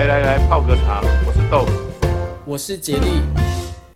[0.00, 1.02] 来来来，泡个茶。
[1.26, 1.66] 我是豆，
[2.46, 3.20] 我是杰力，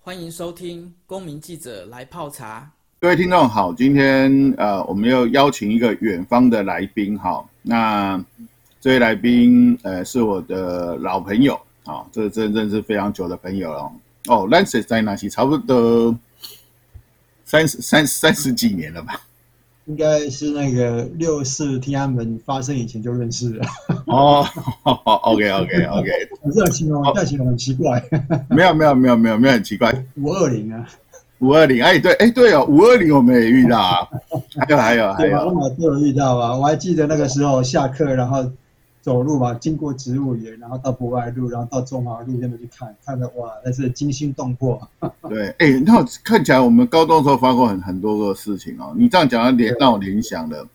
[0.03, 2.61] 欢迎收听《公民记者来泡茶》。
[3.01, 7.43] 各位听众好，今天呃，我们又邀请一个远方的来宾哈。
[7.63, 8.23] 那
[8.83, 13.91] 这位来宾呃，是我的老朋友啊，这真真是非常久的朋友了。
[14.27, 16.15] 哦，Lance 在那里，差不多
[17.47, 19.19] 三十三三十几年了吧。
[19.87, 23.65] 应该是那个六四天安门发生以前就认识了。
[24.07, 24.47] 哦
[24.85, 26.11] ，OK OK OK，
[26.43, 28.03] 你这样形容，这样形容很奇怪。
[28.49, 29.93] 没有没有没有没有没有很奇怪。
[30.17, 30.89] 五二零啊，
[31.41, 34.09] 五二零，哎对哎对哦，五二零我们也遇到啊。
[34.57, 36.57] 还有还有还有，我们都有遇到啊。
[36.57, 38.45] 我还记得那个时候下课，然后。
[39.05, 44.81] 走路嘛，经过植物园，然后到博爱路，然后到中华路那边去看，看的哇，那是惊心动魄。
[45.29, 48.95] 对，哎、欸，那看起来我们高中的时候发过很很多个事情哦。
[48.97, 50.67] 你这样讲，联让我联想的，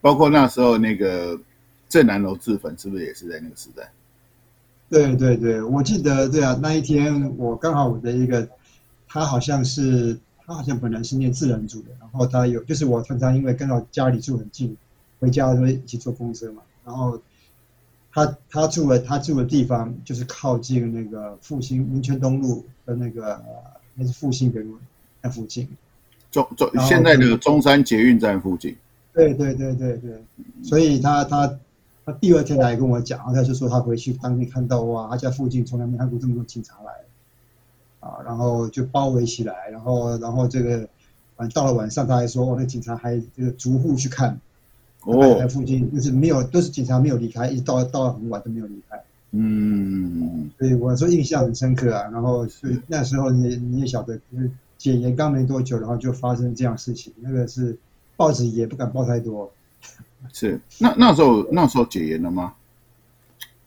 [0.00, 1.38] 包括那时候那个
[1.86, 3.92] 正南楼自焚，是不是也是在那个时代？
[4.88, 8.48] 对对对，我记得对啊，那一天我刚好我的一个，
[9.06, 14.74] 他好像是他好像本来是念自然组的，然后他有就是我常常因为跟到家里住很近，
[15.20, 17.20] 回家都会一起坐公车嘛，然后。
[18.14, 23.42] 他他住的他住的地方就是靠近那个复兴温泉东路的那个
[23.94, 24.78] 那是复兴北路
[25.20, 25.68] 那附近，
[26.30, 28.76] 中中现在的中山捷运站附近。
[29.12, 30.24] 对对对对对，
[30.62, 31.58] 所以他他
[32.06, 36.92] 他第二天来跟我讲，他就说他回去当天看到哇，他家附近从来没看过这么多警察来，
[37.98, 40.88] 啊，然后就包围起来，然后然后这个
[41.36, 44.38] 晚到了晚上他还说，哦，那警察还这个逐户去看。
[45.04, 48.98] 哦，在附近就是没有，都是警察没有离开，一直到到很晚都没有离开。
[49.32, 52.08] 嗯，所以我说印象很深刻啊。
[52.12, 57.76] 然后所以那时候你你也晓得，就是解严刚没多久，然后就发生这样事情，那个是
[58.16, 59.52] 报纸也不敢报太多。
[60.32, 62.54] 是，那那时候那时候解严了吗？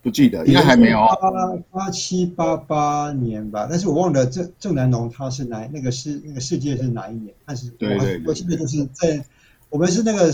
[0.02, 1.00] 不记得，应该还没有。
[1.22, 1.30] 八
[1.70, 7.32] 八七八八年吧，但是我忘了郑郑南榕他是哪那个世那个世界是哪一年？
[7.46, 9.24] 但是对对，我记得就是在
[9.70, 10.34] 我们是那个。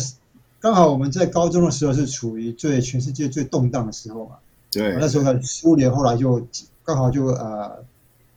[0.63, 4.37] 刚好我们在高中的时候是处于最全世界最动荡的时候嘛，
[4.71, 6.41] 对，那时候苏联后来就
[6.85, 7.83] 刚好就呃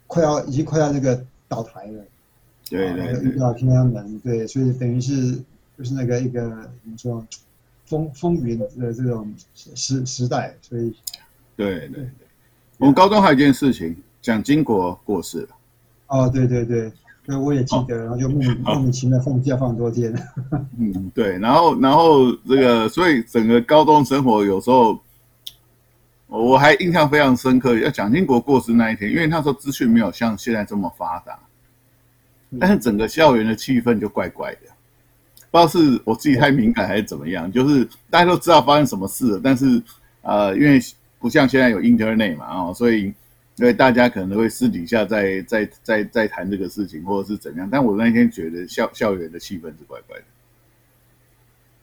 [0.09, 2.05] 快要已经快要那个倒台了，
[2.69, 5.41] 对对，遇到天安门，对，所以等于是
[5.79, 6.41] 就是那个一个
[6.83, 7.25] 怎么说
[7.85, 9.33] 风风云的这种
[9.65, 10.93] 时时代，所以
[11.55, 12.09] 对对对，
[12.79, 15.49] 我们高中还有一件事情，蒋经国过世了，
[16.09, 16.91] 哦，对对对。
[17.27, 20.15] 对，我也记得，然后就莫名莫名其妙放假放多天。
[20.79, 24.97] 嗯，对，然后然后这个，所以整个高中生活有时候，
[26.29, 27.77] 我还印象非常深刻。
[27.81, 31.37] 要蒋经国过世那一天，因为那时候资讯没有像现在这么发达，
[32.61, 34.61] 但是整个校园的气氛就怪怪的，
[35.51, 39.83] 不知道是我自己太敏感还是怎么样，就是大家都知道发生什么事了，但是
[40.23, 40.81] 呃，因为
[41.19, 43.13] 不像现在有 Internet 嘛，哦，所以。
[43.57, 50.25] 因为大家可能会私底下在在在在谈这个事情，或者是怎样，但我那天觉得校校园的气氛是怪怪的。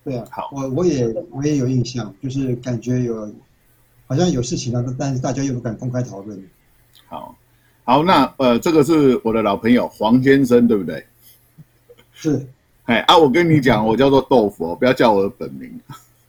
[0.04, 3.34] 对啊，好，我我也我也有印象，就是感觉有
[4.06, 6.40] 好像有事情了，但是大家又不敢公开讨论。
[7.08, 7.36] 好，
[7.84, 11.04] 好，那呃，这个是我的老朋友黄先生，对不对？
[12.14, 12.46] 是。
[12.86, 15.72] 哎啊，我跟你讲，我叫做豆腐，不要叫我的本名。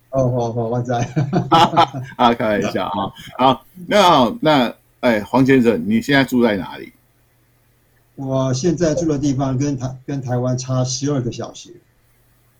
[0.08, 1.06] 哦，好好，我在。
[2.16, 4.74] 啊，开玩笑啊，好，那好，那。
[5.04, 6.90] 哎，黄先生，你现在住在哪里？
[8.14, 11.74] 我现在住的地方跟台跟台湾差十二个小时，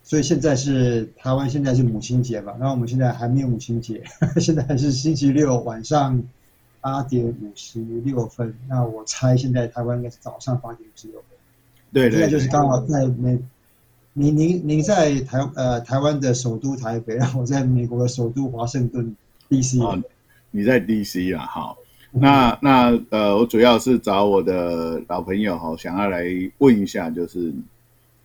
[0.03, 2.55] 所以现在是台湾现在是母亲节吧？
[2.59, 4.03] 然后我们现在还没有母亲节，
[4.39, 6.21] 现在是星期六晚上
[6.81, 8.55] 八点五十六分。
[8.67, 11.25] 那我猜现在台湾应该是早上八点五十六分。
[11.91, 13.39] 对，对，对，现在就是刚好在美，
[14.13, 19.15] 您您您在台呃台湾的首都台北，然后我在美国的首都华盛顿
[19.49, 19.81] DC。
[19.81, 19.99] 哦，
[20.51, 21.47] 你在 DC 啊？
[21.47, 21.75] 好。
[22.17, 26.23] 那那呃，我主要是找我的老朋友哈，想要来
[26.59, 27.53] 问一下，就是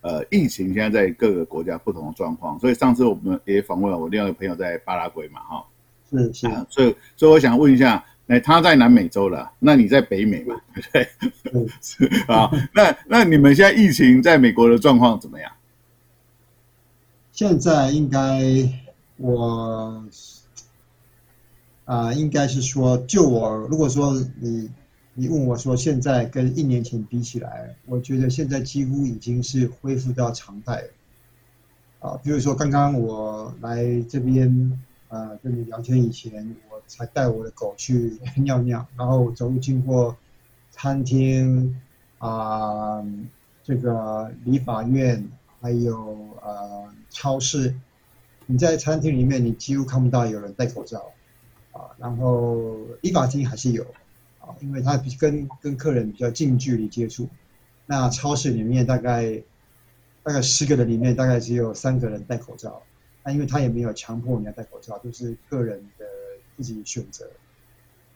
[0.01, 2.57] 呃，疫情现在在各个国家不同的状况。
[2.61, 5.65] 所以上次我们也访问了我另外一个朋友在巴拉圭嘛，哈，
[6.09, 10.83] 是是、啊，所以所以我想问一下，哎，他在南美洲了，那你在北美嘛，对
[11.51, 11.69] 不对？
[11.83, 15.51] 是啊，那那你们现在疫情在美国的状况怎么样？
[17.33, 18.41] 现在应该
[19.17, 20.05] 我。
[21.91, 24.71] 啊、应该是说，就我如果说你
[25.13, 30.89] 你问我说，现在跟一年前比起来，我觉得现在几乎已经是恢复到常态了。
[31.99, 40.17] 啊，比如说刚刚我来这边、呃、跟你聊天以前，我才带我的狗去 尿尿，然后走路经过
[40.71, 41.77] 餐厅
[42.19, 43.05] 啊、
[43.65, 45.29] 这个理发院，
[45.61, 47.75] 还有呃超市，
[48.47, 51.03] 你在餐厅里面你几乎看不到有人戴口罩。
[51.73, 53.83] 啊，然后理发厅还是有
[54.41, 57.29] 啊，因为他跟跟客人比较近距离接触。
[57.87, 59.43] 那超市里面大概
[60.23, 62.83] 大概十个人里面大概只有三个人戴口罩，
[63.25, 66.05] 那因为他也没有强迫你要戴口罩，都是个人的
[66.57, 67.29] 自己选择。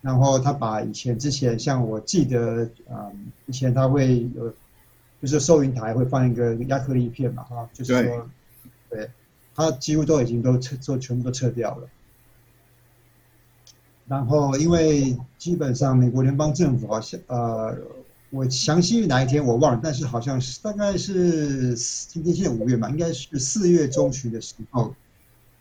[0.01, 4.53] 然后他把以前之前像我记得，嗯，以前他会有，
[5.21, 8.29] 就是收银台会放一个亚克力片嘛，哈，就是说，
[8.91, 9.11] 对，
[9.55, 11.89] 他几乎都已经都撤，都全部都撤掉了。
[14.07, 17.77] 然后因为基本上美国联邦政府好像，呃，
[18.31, 24.95] 我详细哪一天我忘了，但是好像是大概是今天现在五月嘛，应该是四月中旬的时候，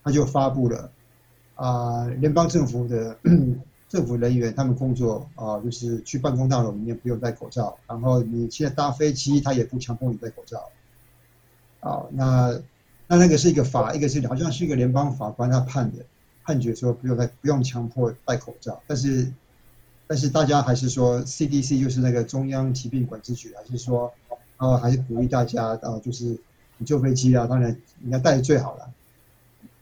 [0.03, 0.91] 他就发布了，
[1.55, 3.17] 啊、联邦政府的。
[3.93, 10.71] 政府人员他们工作啊，就是去办公大楼里面不用戴口罩，然后你现在搭飞机，他也不强迫你戴口罩。
[11.79, 12.59] 啊，那
[13.05, 16.03] 那那个是一个法，一个是好像是一个联邦法官他判的，
[16.43, 18.81] 判决说不用戴，不用强迫戴口罩。
[18.87, 19.31] 但是
[20.07, 24.13] 但是大家还是说 CDC 就是那个中央疾病管制局，还是说
[24.57, 26.37] 啊，还是鼓励大家啊，就是
[26.77, 28.89] 你坐飞机啊，当然应该戴最好了。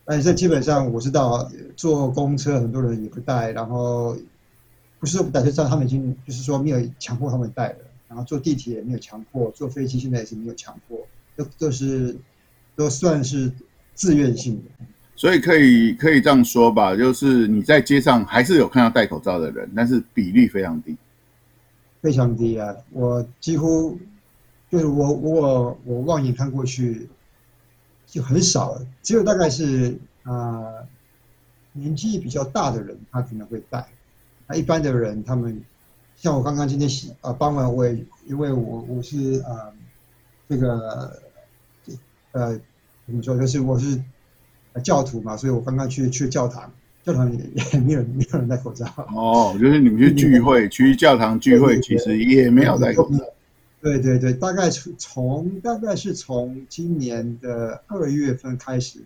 [0.06, 4.18] 但是基本上我知道，坐公车很多人也不戴，然后
[5.00, 7.80] 不是说不戴，就知道他们已经就是说没有强迫他们戴了。
[8.08, 11.00] 然后坐地铁也没有强迫，坐飞机现在也是没有强迫，
[11.38, 12.18] 都都是
[12.76, 13.50] 都算是
[13.96, 14.86] 自愿性的。
[15.22, 20.98] 所以可以可以这样说吧，就是你在街上还是有看到戴口罩的人，但是比例非常低，
[22.02, 22.76] 非常低啊！
[22.90, 24.00] 我几乎
[24.68, 27.08] 就是我我我望眼看过去。
[28.08, 30.88] 就很少，只有大概是啊、呃、
[31.72, 33.88] 年纪比较大的人，他可能会戴。
[34.48, 35.64] 那一般的人，他们
[36.18, 37.88] 像我刚刚今天洗啊傍晚，我
[38.26, 39.74] 因为我我是啊、呃、
[40.50, 41.22] 这个
[42.34, 42.60] 呃
[43.06, 43.98] 怎么说，就是我是
[44.84, 46.72] 教徒嘛，所以我刚刚去去教堂，
[47.04, 47.40] 教堂也
[47.74, 48.86] 也没有没有人戴口罩。
[49.14, 53.18] 哦，就是你们去聚会，去教堂聚会，其实也没有戴口罩。
[53.82, 59.00] 对对对，大概从从大概是从今年的二月份开始，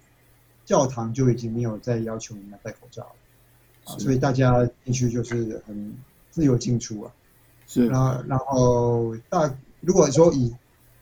[0.65, 5.93] 教堂就已经没有再要求你们戴口罩了，啊，所以大家进去就是很
[6.29, 7.11] 自由进出啊。
[7.65, 10.53] 是，然后然后大如果说以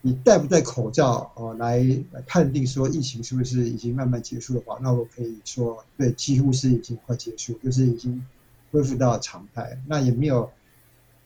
[0.05, 1.77] 你戴不戴口罩哦来
[2.11, 8.23] 来判定说疫情是不是已经慢慢结束的话，那我可以说对，几乎是已经快结束，就是已经
[8.71, 10.51] 恢复到常态，那也没有。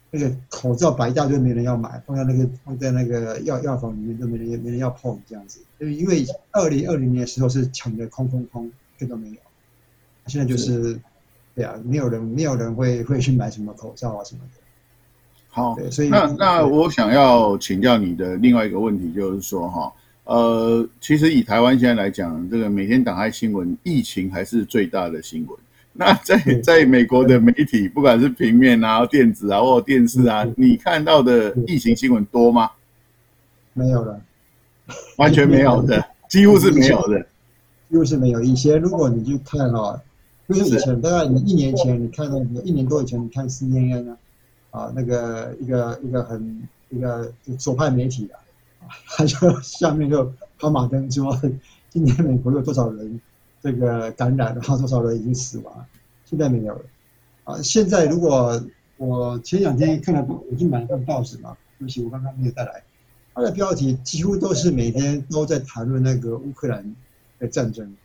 [0.09, 5.59] 那个口罩摆一大堆，没人要买，放在那个放在那个药药房里面都没人没人要碰这样子。
[5.79, 9.35] 因为二零二零年的时候是抢的空空空，这都没有。
[10.27, 11.00] 现在就是，是
[11.53, 14.62] 对啊，没有人没有人会会去买什么口罩啊什么的。
[15.57, 19.92] 好，所以那那我想要请教你的另外一个问题就是说哈，
[20.25, 25.57] 呃，其实以台湾现在来讲，这个每天打开新闻，疫情还是最大的新闻。
[25.94, 32.69] 那在在美国的媒体，不管是平面啊、电子啊或电视啊，你看到的疫情新闻多吗？
[33.74, 34.21] 没有了，
[35.18, 37.19] 完全没有的， 几乎是没有的，
[37.89, 38.39] 几乎是没有。
[38.42, 40.00] 以前如果你去看哈，
[40.48, 44.15] 就是以前大概你一年前你看到，一年多以前你看 CNN 呢，
[44.72, 48.40] 啊，那个一个一个很一个左派媒体啊，
[49.08, 51.40] 他就 下面就跑马灯说，
[51.90, 53.19] 今年美国有多少人？
[53.60, 55.86] 这个感染，然后多少人已经死亡？
[56.25, 56.86] 现在没有了。
[57.44, 58.64] 啊，现在如果
[58.98, 62.84] 我前两天看了，我去买了份报纸嘛，对不起，我刚刚没有带来。
[63.34, 66.96] 它的标题几乎都是每天都在谈论那个乌克兰
[67.39, 67.96] 的战争。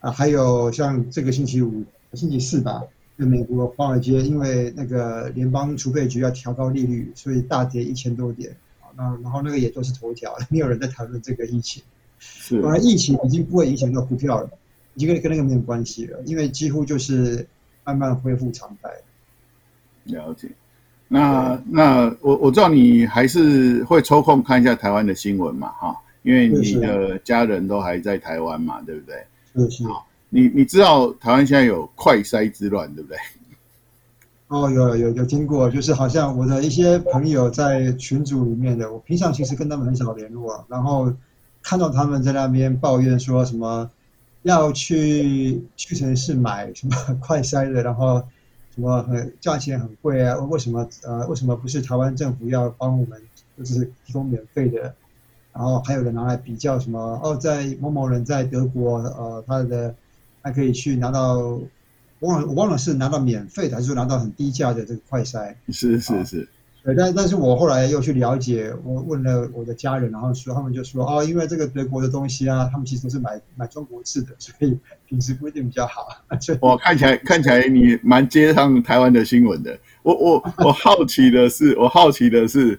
[0.00, 2.82] 啊，还有像这个星期五、星期四吧，
[3.24, 8.54] 美国华尔街，因为那个联邦储备局要调高利率，所以大跌一千多点。
[8.80, 11.82] 啊，那然后那个也都是头条，没有人在谈论这个疫情。
[12.18, 14.50] 是，而疫情已经不会影响到股票了，
[14.94, 17.46] 已经跟跟那个没有关系了，因为几乎就是
[17.84, 18.90] 慢慢恢复常态。
[20.04, 20.48] 了解，
[21.08, 29.16] 那那我我知道你还是会抽空看一下台湾的新闻嘛，哈，因为你的家人都还在台湾嘛，对不对？
[29.54, 29.84] 是是。
[29.84, 33.18] 好，你你知道台湾现在有快筛之乱，对不对？
[34.48, 41.12] 哦，有有有听过，就是好像我的一些朋友在群组里面的，我平常其实跟他们很少联络，然后。
[41.68, 43.90] 看到他们在那边抱怨说什么
[44.42, 48.22] 要去屈臣氏买什么 快筛的，然后
[48.72, 50.36] 什么很价钱很贵啊？
[50.36, 53.20] 为什么呃为什么不是台湾政府要帮我们
[53.58, 54.94] 就是提供免费的？
[55.52, 59.92] 然后还有人拿来比较什么哦，在某某人在德国呃他的
[60.46, 61.38] 还可以去拿到，
[62.20, 65.52] 忘了我忘了是拿到免费的还是说拿到很低价的这个快筛？
[65.70, 66.48] 是是是。
[66.84, 76.06] 对，但但是我后来又去了解，我问了我的家人，然后说他们就说哦，因为这个德国的东西啊，他们其实都是买买中国制的，所以品质不一定比较好。
[76.62, 79.76] 我看起来看起来你蛮接上台湾的新闻的。
[80.04, 82.78] 我我我好奇的是，我好奇的是，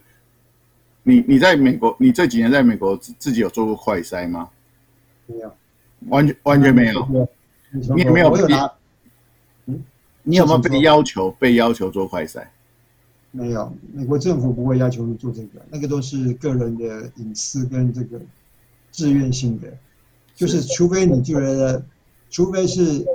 [1.03, 4.47] 你你在美国，你这几年在美国自己有做过快筛吗？
[5.25, 5.53] 没有，
[6.07, 7.27] 完全完全没有。
[7.71, 8.29] 你有没有？
[8.29, 8.71] 我有拿。
[9.65, 9.83] 嗯，
[10.24, 12.45] 你有没有被要求被要求做快筛？
[13.31, 18.19] 没有，美国政府不会要求你做这个，那个都是个人的隐私跟这个
[18.89, 19.67] 自愿性的，
[20.33, 21.83] 就是除非你觉得，
[22.29, 23.05] 除非是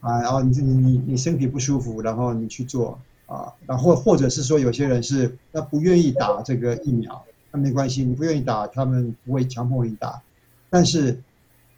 [0.00, 10.22] 啊，然后你你你身体不舒服，然后你去做啊，然后或者是说有些人是他不愿意打这个疫苗，那没关系，你不愿意打，他们不会强迫你打，
[10.70, 11.18] 但是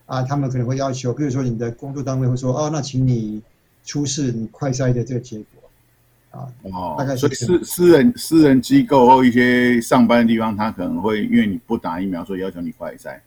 [0.06, 3.42] 啊，他们可能会要求，比如说你的工作单位会说，哦，那请你
[3.84, 5.46] 出示你快筛的这个结果。
[6.30, 13.18] 啊哦，大概所以私私人私人机构或一些上班的地方，他可能会因为你不打疫苗，所以要求你快筛。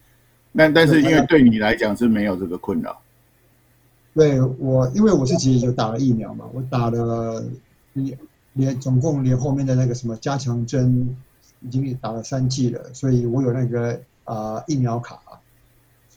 [0.56, 3.00] 但但是因为对你来讲是没有这个困扰。
[4.14, 7.44] 对我，因为我自己有打了疫苗嘛，我打了
[7.94, 8.18] 连
[8.54, 11.16] 连总共连后面的那个什么加强针
[11.62, 13.94] 已经打了三剂了，所以我有那个
[14.24, 15.20] 啊、呃、疫苗卡，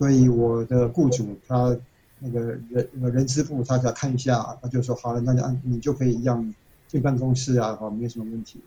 [0.02, 1.78] 所以我的雇主他
[2.18, 6.52] 那个人那个人资部他只要看一下，他就说好了，那就按你就可以一样。
[6.88, 8.60] 进办公室啊，好，没什么问题。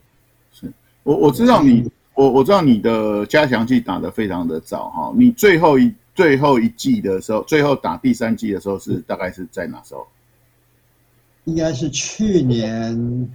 [0.54, 0.72] 是
[1.04, 5.14] 我我知道你，我我知道你的加强剂打得非常的早哈。
[5.18, 10.08] 你最后一最后一季的时候，最后打第三季的时候是大概是在哪时候？
[11.44, 13.30] 应该是去年，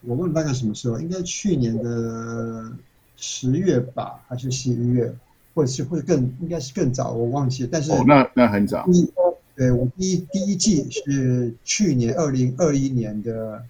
[0.00, 0.98] 我问大概什么时候？
[0.98, 2.72] 应该去年的
[3.14, 5.14] 十月吧，还是十一月，
[5.58, 7.68] 或者是或者更应该是更早，我忘记了。
[7.72, 8.86] 但是哦，那那很早。
[9.56, 13.60] 对，我第一第一季是去年二零二一年的。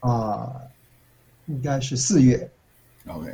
[0.00, 0.52] 啊，
[1.46, 2.48] 应该是四月。
[3.08, 3.28] OK，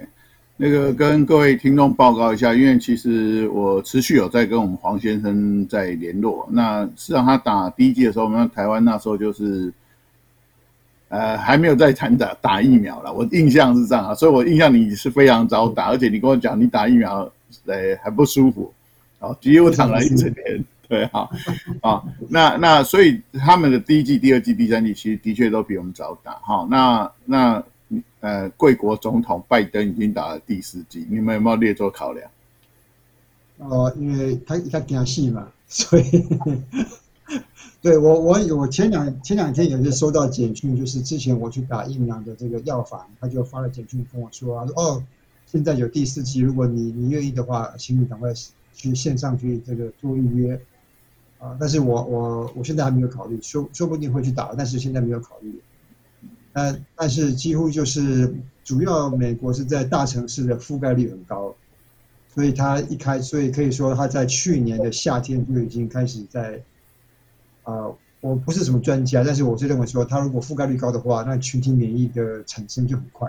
[0.56, 6.48] 那个跟各位听众报告一下，因为其实我持续有在跟我们黄先生在联络。
[6.50, 9.70] 那实际上他打第一季的时候，我们台湾那时候就是，
[11.08, 13.12] 呃，还没有在谈打打疫苗了。
[13.12, 17.30] 我印象是这样啊，所以我印象你是非常早打，而且你跟我讲你打疫苗，
[17.66, 18.72] 呃，很不舒服，
[19.20, 20.64] 哦，几乎躺了一整天。
[20.88, 21.30] 对哈，
[21.80, 26.66] 啊，那那所以他们的第一季、第二季、第三季其实的确都比我们早打哈。
[26.70, 27.64] 那那
[28.20, 32.30] 呃，贵国总统拜登已经打了第四季，你们有没有列作考量？
[33.58, 36.04] 哦，因为他他惊死嘛， 所以
[37.80, 45.02] 对我我我前两前两天也是收到简讯，就是之前我去打疫苗的这个药房，他就发了简讯跟我说啊，说哦，
[45.52, 48.32] 现在有第四季，如果你你愿意的话，请你赶快
[48.72, 50.58] 去线上去这个做预约。
[51.38, 55.60] 啊，但是我我我现在还没有考虑，说说不定会去打，但是现在没有考虑。
[56.54, 61.54] 呃，但是几乎就是主要美国是在大城市的覆盖率很高，
[62.34, 66.62] 所以他一开，所以可以说他在去年的夏天就已经开始在，
[67.64, 67.92] 啊、
[68.22, 73.28] 我不是什么专家，但是我是认为说，他如果覆盖率高的话，那群体免疫的产生就很快。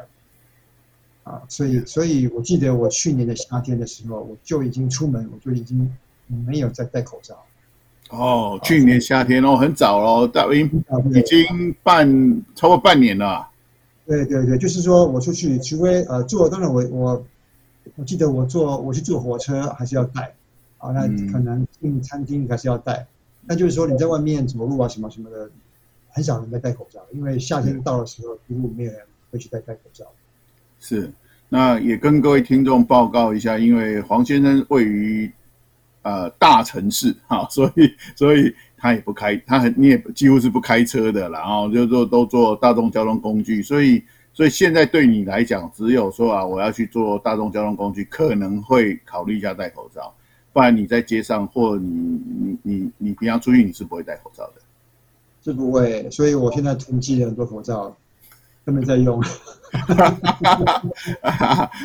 [1.23, 5.89] 啊，所以所以我记得我去年的夏天的时候，我就已经出门，我就已经
[6.27, 7.41] 没有再戴口罩。
[8.09, 10.83] 哦，去年夏天哦，很早哦，大已经
[11.15, 13.47] 已经半超过半年了。
[14.05, 17.25] 对对对，就是说我出去，除非呃坐，当然我我
[17.95, 20.35] 我记得我坐我去坐火车还是要戴，
[20.77, 23.07] 啊，那可能进餐厅还是要戴。
[23.45, 25.49] 那、嗯、就是说你在外面走路啊什么什么的，
[26.09, 28.99] 很少人在戴口罩，因为夏天到的时候几乎没有人
[29.31, 30.05] 会去戴戴口罩。
[30.83, 31.09] 是，
[31.47, 35.31] 那也跟各位听众报告一下，因为黄先生位于。
[36.05, 50.13] 呃，大城市 哈，所以所以他也不开，他很你也几乎是不开车的啦，然后就做都做大众交通工具，所以所以现在对你来讲，只有说啊，我要去做大众交通工具，可能会考虑一下戴口罩，
[50.51, 54.61] 不然你在街上或你你你你平常出去你是不会戴口罩的，
[55.41, 57.95] 是不会，所以我现在囤积了很多口罩，
[58.65, 59.21] 他们在用。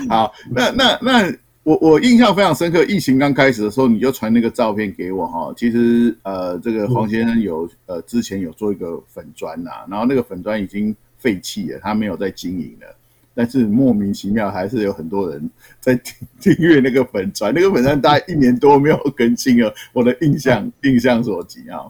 [0.09, 1.33] 好，那那那。
[1.65, 5.53] 我我印象非常深刻，疫情刚开始的时候，你就传那个照片给我哈。
[5.55, 12.87] 其实呃，这个黄先生有呃之前有做一个粉砖呐，然后那个粉砖已经废弃了，他没有在经营了。
[13.35, 19.71] 但是莫名其妙还是有很多人在订订阅那个粉砖，那个粉砖大概一年多没有更新了。
[19.93, 21.81] 我的印象印象所及啊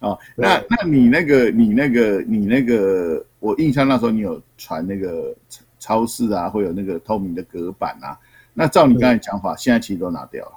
[0.00, 5.34] 啊，那那你那个你那个你那个，我印象那时候你有传那个
[5.80, 8.16] 超市啊，会有那个透明的隔板啊。
[8.54, 10.52] 那照你刚才讲法，现在其实都拿掉了。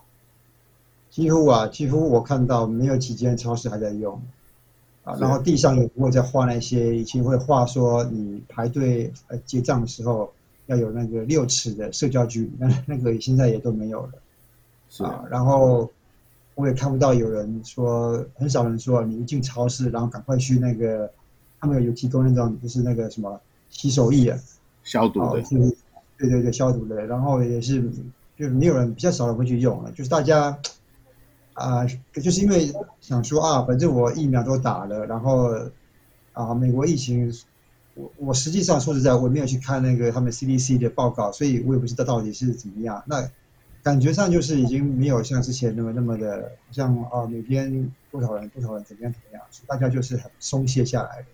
[1.09, 4.21] 几乎啊，几乎我看到没有几间超市还在用
[5.03, 5.15] 啊。
[5.19, 10.31] 然后地上也不会再画那些，以前会画说你排队呃结账的时候
[10.67, 14.11] 要有那个六尺的社交距离， 那那个现在也都没有了。
[14.89, 15.89] 是啊，然后
[16.53, 21.11] 我也看不到有人说，很少人说你一进超市，然后赶快去那个，
[21.65, 24.39] 他们有提供那种就是那个什么洗手液啊，
[24.83, 25.77] 消毒的，哦就是，
[26.17, 27.03] 对对对，消毒的。
[27.07, 27.81] 然后也是
[28.37, 30.57] 就是没有人，比较少人会去用了，就是大家
[31.53, 31.79] 啊，
[32.13, 35.49] 呃，就是因为想说啊，反正我疫苗都打了，然后
[36.33, 37.33] 啊，美国疫情，
[37.95, 43.01] 我我实际上说实在，我没有去看那个他们 CDC 的报告，所以我也不知道到底是怎么样。
[43.07, 43.27] 那
[43.81, 51.25] 感觉上就是已经没有像之前那么那么的，像啊每天多少人多少人怎么样怎么样，大家就是很松懈下来。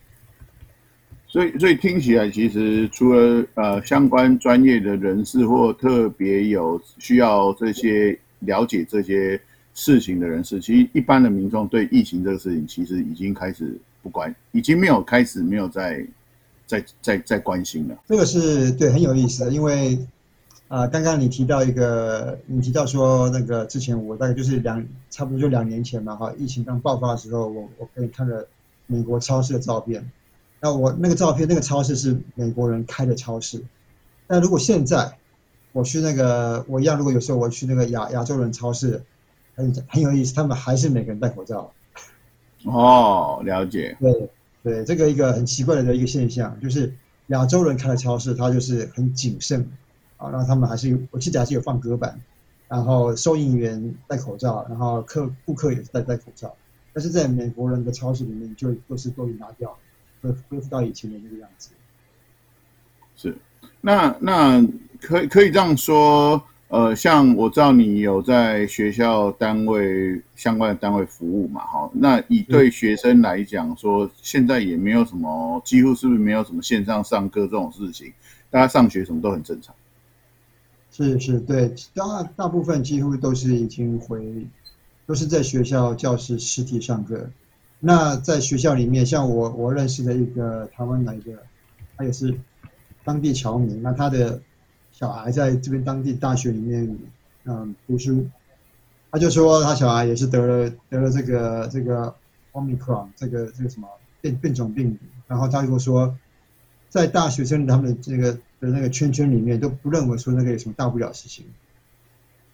[1.31, 9.39] 所以所以听起来，其实除了呃相关专业的人士或特别有需要这些了解这些
[9.73, 16.05] 事情的人士，其实一般的民众对疫情这个事情，其实已经开始不关，已经没有开始没有在
[16.67, 17.97] 在在在关心了。
[18.09, 19.97] 这个是对很有意思的，因为。
[20.67, 28.47] 啊，刚刚你提到一个，你提到说那个之前我大概就是两，差不多就两年前嘛，哈，疫情刚爆发的时候，我我可以看了
[28.88, 30.09] 美国超市的照片，
[30.61, 33.63] 那我那个照片那个超市是美国人开的超市，
[34.27, 35.17] 那如果现在
[35.71, 39.01] 我去那个，我一样，如果有时候我去那个亚亚洲人超市，
[39.55, 41.71] 很很有意思，他们还是每个人戴口罩。
[42.65, 43.97] 哦，了解。
[43.99, 44.29] 对
[44.63, 46.93] 对，这个一个很奇怪的一个现象，就是
[47.27, 49.67] 亚洲人开的超市，他就是很谨慎。
[50.17, 52.21] 啊，然后他们还是有，我记得还是有放隔板，
[52.67, 56.53] 然后收银员戴口罩，然后客顾客也是戴戴口罩。
[56.93, 59.75] 但是在美国人的超市里面，就都是都已拿掉，
[60.21, 61.71] 恢恢复到以前的那个样子。
[63.15, 63.35] 是，
[63.81, 64.65] 那那
[64.99, 78.11] 可以可以这样说，呃，像我知道你有在学校单位相关的单位服务嘛，哈，那以对学生来讲说，现在也没有什么，几乎是不是没有什么线上上课这种事情，
[78.49, 79.75] 大家上学什么都很正常。
[80.91, 84.45] 是是，对，大大部分几乎都是已经回，
[85.05, 87.29] 都是在学校教室实体上课。
[87.81, 91.33] 那在学校里面，像我我认识的一个台湾的一个，
[91.97, 92.33] 他也是
[93.03, 94.39] 当地侨民，那他的
[94.94, 96.98] 小孩在这边当地大学里面
[97.44, 98.25] 嗯读书，
[99.11, 102.15] 他就说他小孩也是得了得了这个这个
[102.53, 103.89] Omicron 这个这个什么
[104.22, 106.15] 变变种病毒，然后他就说，
[106.87, 108.39] 在大学生他们的这个。
[108.61, 111.44] 的那个圈圈里面都不认为说那个有什么大不了的事情，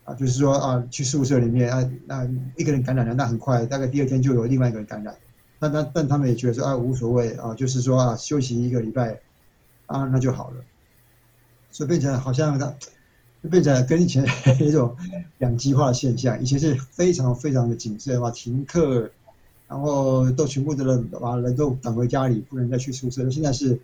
[0.08, 5.14] 啊，就是说啊，去宿舍里面啊，那一个人感染了，那很快，大概第二天就有另外一个人感染，
[5.60, 9.20] 但但但他们也觉得说啊无所谓啊，就是说啊休息一个礼拜，
[9.86, 10.64] 啊那就好了，
[11.72, 12.74] 所以变成好像他，
[13.44, 14.26] 就变成跟以前
[14.66, 14.96] 一种
[15.40, 19.12] 两极化的现象，以前是非常非常的谨慎嘛，停课，
[19.68, 23.78] 然后都全部的人把人都赶回家里，不能再去宿舍，现在是。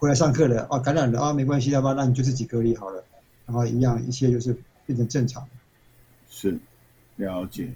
[0.00, 3.02] 回来上课了啊，感染了啊，没关系，要不然那你就自己隔离好了，
[3.46, 4.56] 然后一样，一切就是
[4.88, 5.46] 变成正常。
[6.30, 6.56] 是，
[7.16, 7.68] 了解。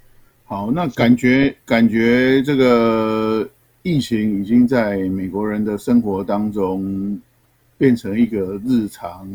[0.46, 3.46] 好，那感觉感觉这个
[3.83, 7.20] 疫情已经在美国人的生活当中
[7.77, 9.29] 变成一个日常，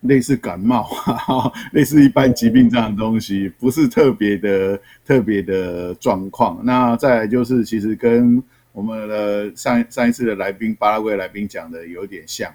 [0.00, 6.60] 类似感冒哈哈， 类似一般疾病这样的东西，不是特别的特别的状况。
[6.64, 12.52] 那再来就是，其实跟我们的上上一次的来宾巴拉圭来宾讲的有点像，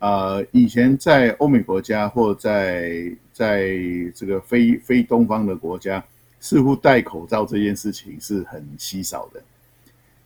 [0.00, 3.68] 呃，以前在欧美国家或在在
[4.14, 6.02] 这个非非东方的国家，
[6.40, 9.42] 似乎戴口罩这件事情是很稀少的，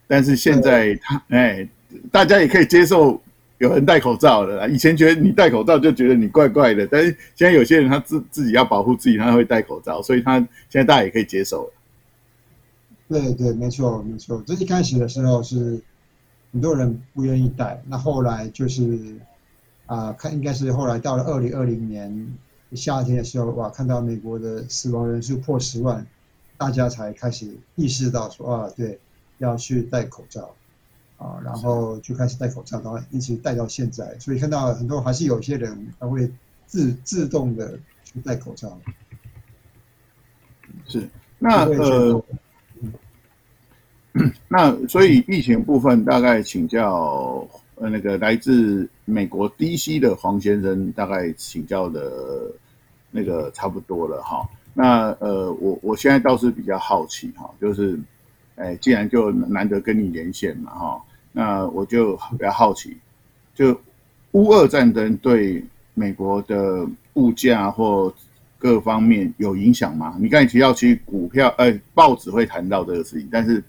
[0.07, 1.67] 但是现在他哎，
[2.11, 3.19] 大家也可以接受
[3.59, 4.69] 有人戴口罩的。
[4.69, 11.73] 以前觉得你戴口罩就觉得你怪怪的，但是现在有些人他自自己要保护自己，他会戴口罩，所以他现在大家也可以接受了。
[13.09, 14.43] 对对，没错没错。
[14.47, 15.81] 这一开始的时候是
[16.53, 19.17] 很多人不愿意戴，那后来就是
[19.93, 22.35] 啊、呃，看应该是后来到了二零二零年
[22.73, 26.07] 夏天的时候，哇，看到美国的死亡人数破十万，
[26.57, 28.99] 大家才开始意识到说啊，对，
[29.37, 30.55] 要去戴口罩
[31.19, 34.19] 啊，然后就开始戴口罩，然后一直戴到现在。
[34.19, 36.33] 所以看到很多还是有些人他会
[36.65, 38.79] 自自动的去戴口罩。
[40.87, 41.07] 是，
[41.39, 42.25] 那呃。
[44.47, 47.49] 那所以疫情部分大概请教
[47.83, 52.53] 呃那个来自美国 DC 的黄先生，大概请教的
[53.11, 54.49] 那个差不多了哈。
[54.73, 57.99] 那呃我我现在倒是比较好奇哈，就是
[58.55, 62.97] 哎既然就难得跟你连线嘛哈，那我就比较好奇，
[63.53, 63.79] 就
[64.31, 65.65] 乌俄战争对
[65.95, 68.15] 美国的物价或
[68.59, 70.17] 各方面有影响吗？
[70.21, 73.63] 你刚才提到其实股票呃报纸会谈到这个事情，但是。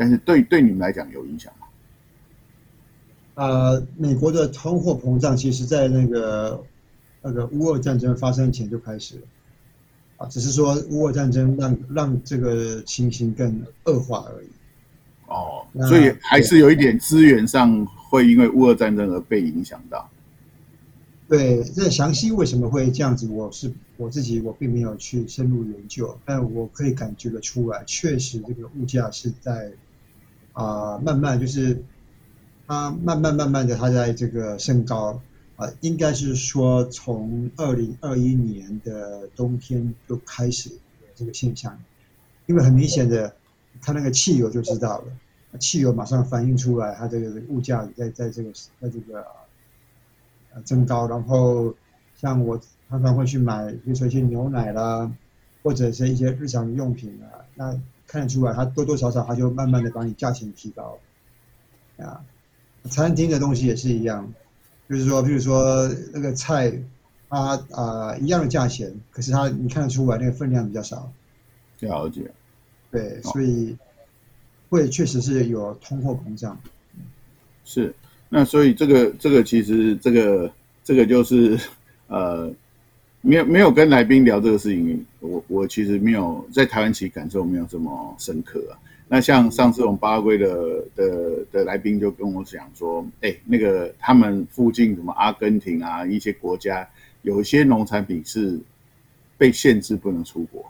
[0.00, 1.66] 但是对对你们来讲有影响吗？
[3.38, 6.60] 呃，美国的通货膨胀其实在那个
[7.22, 9.22] 那个乌俄战争发生前就开始了，
[10.16, 14.48] 啊，只是说乌俄战争让让这个情形更恶化而已。
[15.28, 20.10] 哦，所以还是有一点资源上会因为乌俄战争而被影响到。
[21.28, 29.70] 对，这详细为什么会这样子，我是我自己我并没有去深入研究，但我可以感觉得出来，确实这个物价是在
[30.54, 31.80] 啊、呃、慢慢就是
[32.68, 35.20] 它慢慢慢慢的它在这个升高
[35.56, 41.76] 啊、应该是说从二零二一年的冬天就开始有这个现象，
[42.46, 43.34] 因为很明显的。
[43.80, 45.04] 看那个汽油就知道了，
[45.60, 48.50] 汽油马上反映出来，它这个物价在在这个
[48.80, 49.24] 在这个
[50.52, 51.06] 呃增高。
[51.06, 51.72] 然后
[52.16, 55.08] 像我常常会去买，比如说一些牛奶啦，
[55.62, 60.98] 或者是一些日常用品啊，那看得出来，它多多少少它就慢慢的把你价钱提高。
[61.98, 62.24] 啊，
[62.84, 64.32] 餐厅的东西也是一样，
[64.88, 66.72] 就是说，比如说那个菜，
[67.28, 71.12] 它啊、呃、一样的价钱，可是它你看得出来那个分量比较少。
[71.80, 72.30] 了解。
[72.90, 73.76] 对，所以
[74.70, 76.58] 会确实是有通货膨胀。
[77.64, 77.94] 是，
[78.30, 80.50] 那所以这个这个其实这个
[80.82, 81.58] 这个就是
[82.06, 82.50] 呃，
[83.20, 88.80] 没有没有跟来宾聊这个事情，我我其实没有在台湾其实感受没有这么深刻啊。
[89.08, 96.86] 那像上次我们巴拉圭的的的来宾就跟我讲说，哎，那个他们附近什么阿根廷啊一些国家，
[97.22, 98.58] 有一些农产品是
[99.36, 100.64] 被限制不能出国。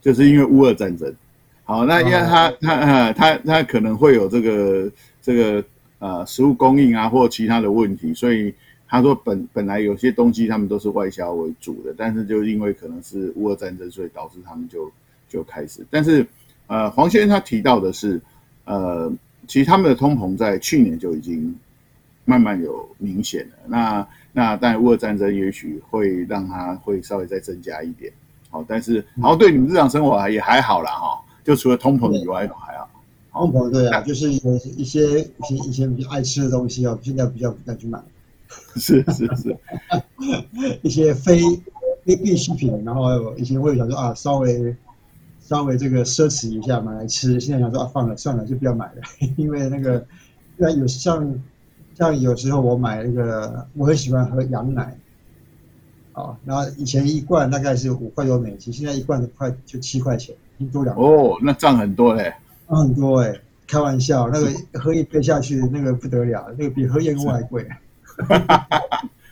[0.00, 1.10] 就是因为乌俄战争，
[1.64, 4.92] 好，那因为他、哦、他他他他可能会有这个
[5.22, 5.64] 这个
[5.98, 8.54] 呃食物供应啊，或其他的问题，所以
[8.86, 14.92] 他说本本来有些东西他们都是外销为主的，但是就因为可能是乌俄战争，所以导致他们就
[15.26, 15.82] 就开始。
[15.90, 16.24] 但是
[16.66, 18.20] 呃，黄先生他提到的是，
[18.64, 19.12] 呃，
[19.46, 21.54] 其实他们的通膨在去年就已经
[22.24, 23.56] 慢慢有明显了。
[23.66, 28.12] 那那但乌俄战争也许会让它会稍微再增加一点。
[28.50, 32.88] 哦，但是好像对你们日常生活也还好啦哈，就除了通膨以外都还好。
[33.32, 38.00] 通膨对啊，就是有一些一些一些比较爱吃的东西哦，现在比较不敢去买。
[38.76, 39.56] 是 是是，
[40.82, 41.40] 一些非
[42.04, 44.74] 非必需品，然后一些会想说啊，稍微
[45.46, 49.02] 稍微这个奢侈一下买来吃，现在想说啊，放了算了，就不要买了，
[49.36, 50.04] 因为那个，
[50.56, 51.38] 那有像
[51.94, 54.96] 像有时候我买那个，我很喜欢喝羊奶。
[56.12, 60.32] 啊，然后以前一罐大概是五块多美金，现在一罐都快就七块钱，
[60.72, 60.96] 多两。
[60.96, 62.32] 哦，那涨很多嘞，
[62.68, 63.34] 涨很多哎，
[63.66, 67.68] 开玩笑，那个喝一杯下去，那个不得了，那个比喝燕窝还贵。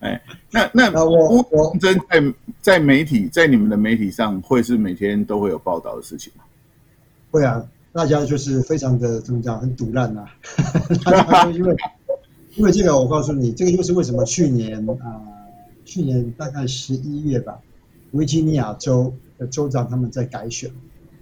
[0.00, 0.32] 哈哈哈！
[0.52, 6.44] 哎，那那我我真在在媒体在你们的媒体上会是每天都会有报道的事情吗？
[7.30, 10.26] 会啊，大家就是非常的怎么讲，很堵烂呐。
[11.52, 11.76] 因为
[12.56, 14.96] 因为这个，我告诉你，这个就是为什么去年啊。
[15.04, 15.22] 呃
[15.88, 17.58] 去年大概十一月吧，
[18.10, 20.70] 维吉尼亚州的州长他们在改选。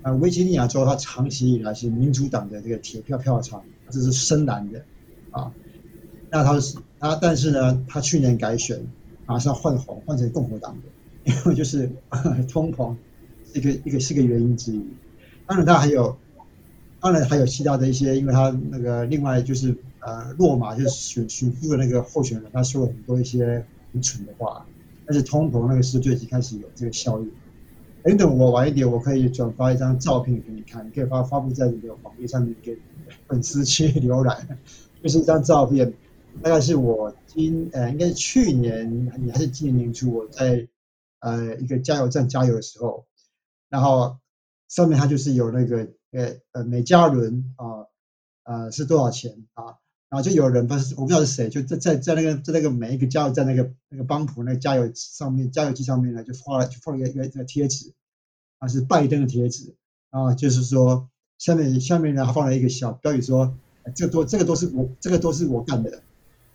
[0.03, 4.85] 啊，维吉尼亚州它长期以来是民主党的这个铁票票仓，这是深蓝的
[5.31, 5.53] 啊。
[6.31, 8.81] 那他是他，但是呢，他去年改选，
[9.27, 11.91] 马上换红，换成共和党的，因 为就是
[12.49, 12.95] 通膨，
[13.55, 14.85] 一个一个是个原因之一。
[15.47, 16.17] 当然他还有，
[17.01, 24.03] 当然还有其他的一些，因为他那个另外就是呃，落马就是选选副的那个候选人，他说了很多一些很。
[24.03, 24.67] 蠢的话，
[25.07, 27.31] 但是通膨那个时候就已经开始有这个效应。
[28.03, 32.77] 等等，我晚一点，我可以转发一张照片给你看，你可以发发布在你的网页上面给
[33.27, 34.47] 粉丝去浏览。
[35.03, 35.93] 就是一张照片，
[36.43, 40.69] 大概是我今呃，应该是去年你还是今年年初，我在
[41.21, 43.07] 呃一个加油站加油的时候，
[43.69, 44.19] 然后
[44.69, 47.87] 上面它就是有那个呃呃每加仑啊
[48.45, 49.77] 呃是多少钱啊？
[50.09, 57.93] 然后就有人不是我不知道是谁，就在在在那个在那个每一个加油站那个那个帮浦那个加油上面加油机上面呢，就画了就放了一个一个贴纸，
[58.59, 59.75] 啊是拜登的贴纸
[60.11, 63.53] 啊，就是说下面下面呢还放了一个小标语说，
[63.97, 66.03] 这都这个都是我这个都是我干的，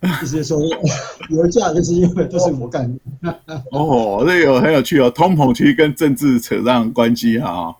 [0.20, 0.60] 就是说
[1.30, 3.40] 油价就是因为都是我干的。
[3.70, 7.76] 哦，这个很有趣哦，通膨其实跟政治扯上关系哈。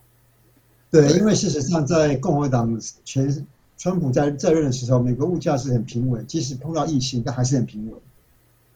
[0.90, 3.46] 对，因为事实上在共和党全。
[3.78, 8.00] 川普在在任的时候，美国物价是很平稳，即使碰到疫情，但还是很平稳。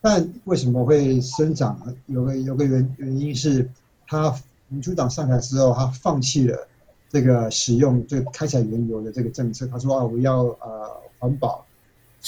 [0.01, 1.81] 但为什么会生长？
[2.07, 3.71] 有个有个原原因是，
[4.09, 4.35] 他
[4.67, 6.67] 民主党上台之后，他放弃了
[7.09, 9.65] 这个使用这个开采原油的这个政策。
[9.69, 11.65] 他说啊，我要呃环保，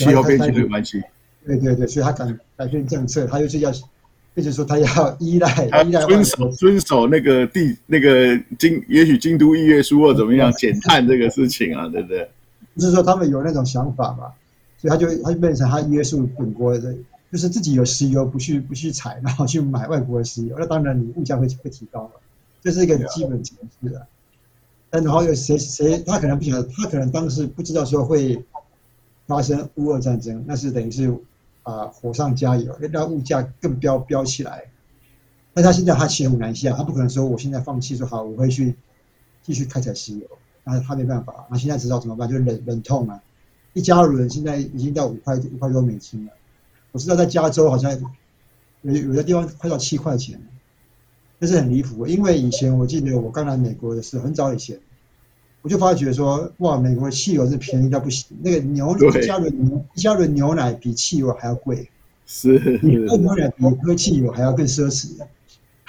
[0.05, 1.03] 气候变迁的关系。
[1.45, 3.73] 对对对，所以他改改变政策，他就是要，
[4.37, 12.29] 就是说他要依赖依赖遵守遵守那个地那个京，也许京都议约书或怎么样减碳这个事情啊，对不对？
[12.77, 14.27] 就是说他们有那种想法嘛，
[14.77, 16.95] 所以他就他就变成他约束本国的，
[17.33, 22.11] 就是自己有石油不去不去采，然后去买外国的石油，那当然你物价会会提高了，
[22.63, 24.07] 这是一个基本常识的。
[24.91, 28.43] 但然后有谁谁他可能不晓得，他可能当时不知道说会
[29.29, 31.15] 发生乌俄战争，那是等于是
[31.63, 34.65] 啊火上加油，让物价更飙飙起来。
[35.53, 38.75] 那他现在他骑虎难下，他不可能说我现在放弃说好我会去
[39.43, 40.27] 继续开采石油，
[40.65, 42.29] 那他没办法，那现在知道怎么办？
[42.29, 43.23] 就忍忍痛啊。
[43.75, 46.33] 一加仑现在已经到五块五块多美金了，
[46.91, 47.93] 我知道在加州好像
[48.81, 50.41] 有有的地方快到七块钱，
[51.39, 52.07] 那是很离谱。
[52.07, 54.81] 因为以前我记得我刚来美国的时候，很早以前，
[55.63, 61.89] 我就发觉说，哇，美国的汽油是便宜到不行，那个牛一加仑牛一加仑牛奶比汽油还要贵，
[62.27, 65.09] 是比喝牛奶比喝汽油还要更奢侈。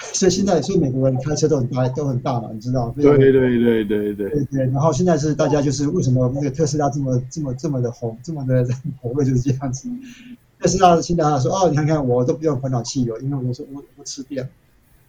[0.14, 2.90] 所以现在，所以美国人开车都很大，都很大嘛，你知道？
[2.96, 4.64] 对对对对对对对。
[4.68, 8.66] 然后现在是大家就是为什么那个特斯拉这么这么这么的红，这么的
[9.02, 9.90] 火热就是这样子。
[10.58, 14.48] 特斯拉现在他说哦，你看看我都不用烦恼汽油，因为我说我我吃电。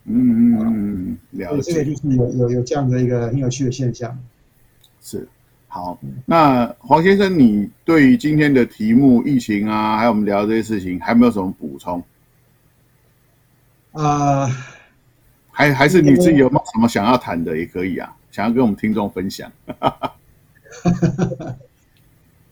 [0.04, 1.72] 嗯嗯嗯，了解。
[1.72, 4.20] 这个就是有有有这样的一个很有趣的现象。
[5.02, 5.28] 是。
[5.68, 12.04] 好，那黄先生，你对于今天的题目疫情啊，还有我们聊这些事情，还有没有什么补充？
[13.92, 14.50] 啊。
[15.54, 19.52] 还还是你自己有没有什么想要谈的也可以啊，想要跟我们听众分享。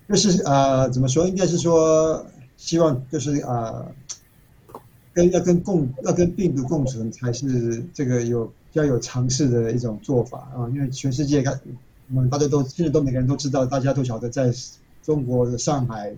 [0.08, 1.26] 就是呃，怎么说？
[1.26, 2.24] 应该是说，
[2.58, 3.90] 希望就是呃，
[5.14, 10.68] 跟要跟共要跟病毒共存，才是这个有比较有尝试的一种做法啊。
[10.74, 11.58] 因为全世界看，
[12.14, 14.52] 我们大家都现在都每个人都知道，大家都晓得，在
[15.04, 16.16] 中国的上海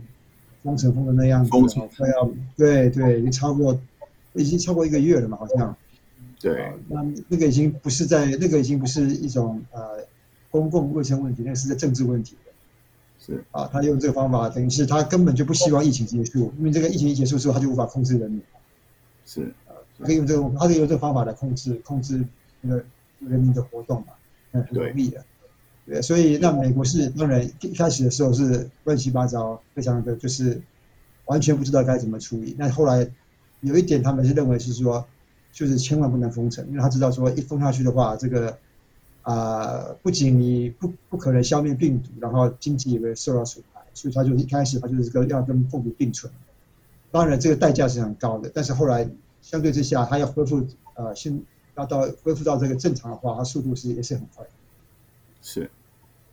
[0.64, 1.52] 封城封的那样子，
[1.98, 3.80] 快要对对，已经超过
[4.34, 5.76] 已经超过一个月了嘛，好像。
[6.40, 10.00] 对、啊，那那个已经不是在那个已经不是一种呃
[10.50, 12.36] 公共卫生问题，那个是在政治问题。
[13.20, 18.42] 是啊，他用这个方法，等于是他根本就不希望疫情结束，因为这个疫情一结束之后，他就无法控制人民。
[19.24, 22.26] 是啊，可以用这个，他可以用这个方法来控制控制
[22.62, 22.84] 那个
[23.20, 24.14] 人民的活动嘛，
[24.50, 25.24] 那，很容易的。
[25.92, 30.62] 对，所以那美国是当然一开始的时候是乱七八糟，非常的就是
[31.26, 32.56] 完全不知道该怎么处理。
[32.58, 33.06] 那后来
[33.60, 35.06] 有一点，他们是认为是说。
[35.54, 38.58] 就是千万不能封城，因为他知道说一封下去的话，这个
[39.22, 46.32] 啊、不仅你不不可能消灭病毒，然后经济也会受到损害，所以他就一开始他就是跟要跟病毒并存。
[47.12, 49.06] 当然这个代价是很高的，但是后来
[49.42, 51.38] 相对之下，他要恢复呃，先
[51.76, 54.46] 要到恢复到这个正常的话，他速度是也是很快。
[55.42, 55.70] 是，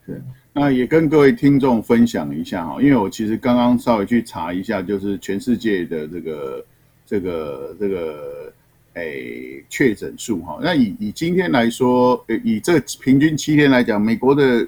[0.09, 6.66] 是，那也跟各位听众分享一下哈，因为我其实刚刚稍微去查一下，就是全世界的这个
[7.07, 8.53] 这个这个。
[8.94, 14.66] 诶，确诊数哈，那以以今天来说，以这平均七天来讲，美国的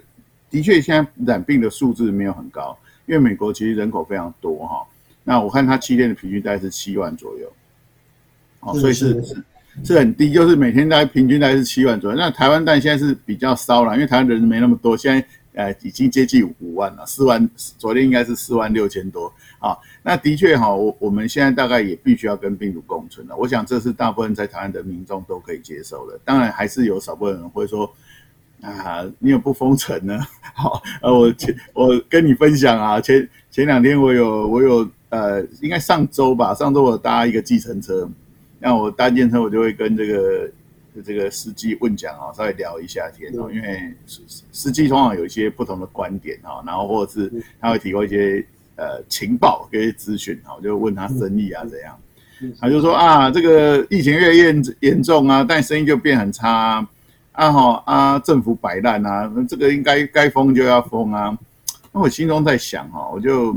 [0.49, 4.87] 的确现在染病的数字没有很高，因为美国其实人口非常多哈。
[5.25, 7.53] 那我看它七天的平均大概是七万左右，
[8.61, 9.21] 哦，所以是
[9.85, 12.17] 是很低，就是每天大概平均大概是七万左右。
[12.17, 15.27] 那台湾但现在是比较烧了，因为台湾人没那么多，现在。
[15.53, 19.77] 呃，已经接近五万了，四万，昨天应该是四万六千多啊。
[20.01, 23.37] 那的确哈，我我们现在大概也必须要跟病毒共存了。
[23.37, 26.17] 我想这是大部分在台湾的民众都可以接受的。
[26.25, 27.93] 当然，还是有少部分人会说
[28.63, 30.21] 啊，你有不封城呢？
[30.55, 38.09] 好，呃，我前我跟你分享啊，前前两天我有我有呃，应该上周吧，上周我搭一个计程车，
[38.61, 40.49] 那我搭计程车我就会跟这个。
[41.05, 48.45] 这个司机问讲啊，稍微聊一下天哦，因为司司机通常有一些不同的观点啊，然后或者是他会提供一些
[48.75, 51.97] 呃情报跟一些资讯啊，就问他生意啊怎样，
[52.61, 56.85] 他就说啊，这个疫情越严严重啊，但生意就变很差
[57.33, 61.39] 啊，哈啊，政府摆烂啊，那这个应该该封就要封啊，
[61.93, 63.57] 那我心中在想哈，我就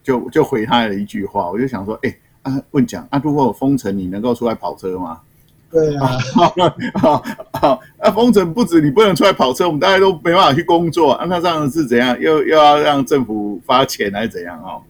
[0.00, 2.16] 就就回他了一句话，我就想说，哎
[2.46, 5.20] 啊问讲啊，如果我封城，你能够出来跑车吗？
[5.68, 6.54] 对啊，好，
[6.94, 7.24] 好，
[7.60, 11.26] 好，那封城不止你不能出来跑车，我们大家都没办法去工作啊。
[11.28, 12.18] 那这样是怎样？
[12.20, 14.80] 又又要让政府发钱还是怎样哦？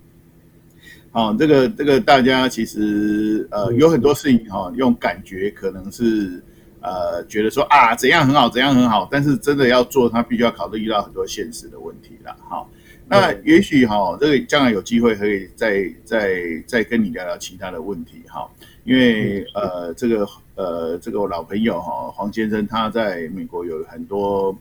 [1.12, 6.42] 好，这个这个大家其实呃有很多事情哈，用感觉可能是
[6.82, 12.36] 呃觉得说啊怎样很好怎样很好，但是真的要做，他必须要考虑遇到很多现实的问题了。
[12.50, 12.68] 好，
[13.08, 16.34] 那也许哈，这个将来有机会可以再再
[16.66, 18.50] 再跟你聊聊其他的问题哈。
[18.84, 24.56] 因为呃，这个呃，这个我老朋友哈，黄先生他在美国有很多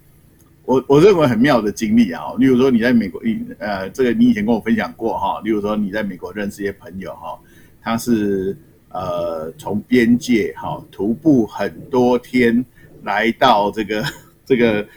[0.65, 2.33] 我我认为很妙的经历啊。
[2.37, 3.21] 例如说，你在美国，
[3.59, 5.39] 呃，这个你以前跟我分享过哈。
[5.43, 7.39] 例如说，你在美国认识一些朋友哈，
[7.81, 8.57] 他是
[8.89, 12.63] 呃从边界哈徒步很多天
[13.03, 14.03] 来到这个
[14.43, 14.87] 这个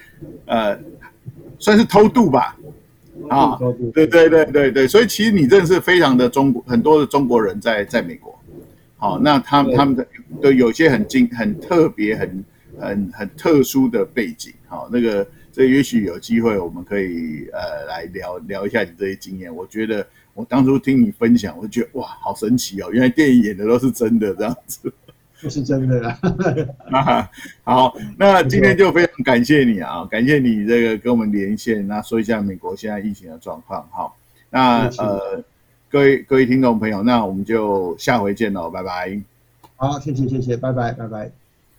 [0.46, 0.78] 呃
[1.58, 2.56] 算是偷渡吧，
[3.28, 3.58] 啊，
[3.92, 8.38] 对对对对对，所以其实你认识非常的中国很多的中国人在在美国，
[8.96, 10.06] 好，那他们他们的
[10.40, 12.44] 都有些很精很特别很
[12.78, 19.54] 很很特殊的背景，好，那个这也许有机会我们可以呃来聊聊一下你这些经验。
[19.54, 24.92] 我觉得我当初听你分享，我就觉得哇，好神奇哦，原来电影演的都是真的这样子。
[25.40, 26.18] 这是真的啦
[26.90, 27.30] 啊！
[27.62, 33.88] 好，那今天就非常感谢你啊，感谢你这个跟我们连线，那说一下美国现在疫情的状况。
[33.92, 34.16] 好，
[34.50, 35.42] 那呃，
[35.88, 39.20] 各位各位听众朋友，那我们就下回见喽，拜拜。
[39.76, 41.30] 好，谢谢谢谢，拜拜拜拜。